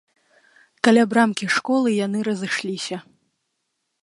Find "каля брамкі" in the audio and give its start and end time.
0.87-1.49